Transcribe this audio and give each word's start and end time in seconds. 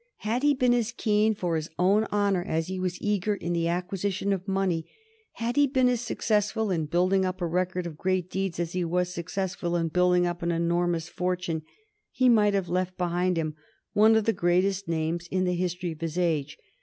Had 0.25 0.41
he 0.41 0.55
been 0.55 0.73
as 0.73 0.91
keen 0.91 1.35
for 1.35 1.55
his 1.55 1.69
own 1.77 2.07
honor 2.11 2.43
as 2.43 2.65
he 2.65 2.79
was 2.79 2.99
eager 2.99 3.35
in 3.35 3.53
the 3.53 3.67
acquisition 3.67 4.33
of 4.33 4.47
money, 4.47 4.87
had 5.33 5.57
he 5.57 5.67
been 5.67 5.87
as 5.87 6.01
successful 6.01 6.71
in 6.71 6.87
building 6.87 7.23
up 7.23 7.39
a 7.39 7.45
record 7.45 7.85
of 7.85 7.99
great 7.99 8.27
deeds 8.27 8.59
as 8.59 8.73
he 8.73 8.83
was 8.83 9.09
successful 9.13 9.75
in 9.75 9.89
building 9.89 10.25
up 10.25 10.41
an 10.41 10.51
enormous 10.51 11.07
fortune, 11.07 11.61
he 12.11 12.27
might 12.29 12.55
have 12.55 12.67
left 12.67 12.97
behind 12.97 13.37
him 13.37 13.53
one 13.93 14.15
of 14.15 14.23
the 14.25 14.33
greatest 14.33 14.87
names 14.87 15.27
in 15.27 15.43
the 15.43 15.53
history 15.53 15.91
of 15.91 16.01
his 16.01 16.17
age. 16.17 16.57